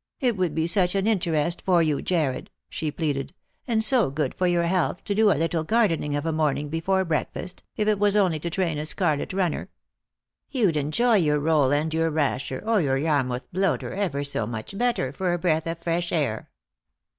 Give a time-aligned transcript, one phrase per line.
[0.20, 3.32] "It would be such an interest for you, Jarred," she pleaded,"
[3.66, 7.06] and so good for your health, to do a little gardening of a morning before
[7.06, 9.70] breakfast, if it was only to train a scarlet runner.
[10.52, 11.16] 352 Lost for Love.
[11.16, 15.10] You'd enjoy your roll and your rasher, or your Yarmouth bloater ever so much better
[15.10, 16.50] for a breath of fresh air."